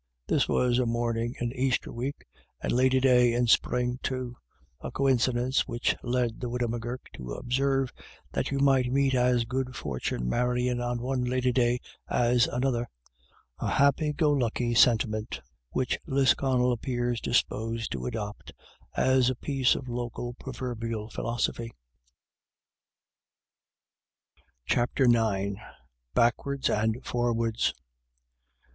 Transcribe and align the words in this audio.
This 0.27 0.49
was 0.49 0.79
a 0.79 0.87
morning 0.87 1.35
in 1.39 1.51
Easter 1.51 1.91
week, 1.93 2.25
and 2.59 2.71
Lady 2.71 2.99
Day 2.99 3.33
in 3.35 3.45
Spring 3.45 3.99
too— 4.01 4.35
a 4.81 4.89
coincidence 4.89 5.67
which 5.67 5.95
led 6.01 6.39
the 6.39 6.49
widow 6.49 6.67
M'Gurk 6.69 7.07
to 7.17 7.33
observe 7.33 7.93
that 8.31 8.49
you 8.49 8.57
might 8.57 8.91
meet 8.91 9.13
as 9.13 9.45
good 9.45 9.75
fortune 9.75 10.27
marrying 10.27 10.81
on 10.81 11.03
one 11.03 11.23
Lady 11.23 11.51
Day 11.51 11.81
as 12.07 12.47
another: 12.47 12.87
a 13.59 13.67
happy 13.69 14.11
go 14.11 14.31
lucky 14.31 14.73
sentiment 14.73 15.39
which 15.69 15.99
Lis 16.07 16.33
connel 16.33 16.71
appears 16.71 17.21
disposed 17.21 17.91
to 17.91 18.07
adopt 18.07 18.53
as 18.97 19.29
a 19.29 19.35
piece 19.35 19.75
of 19.75 19.87
local 19.87 20.33
proverbial 20.33 21.11
philosophy. 21.11 21.69
17 24.65 24.65
CHAPTER 24.65 25.05
IX. 25.05 25.59
BACKWARDS 26.15 26.71
AND 26.71 27.05
FORWARDS. 27.05 27.75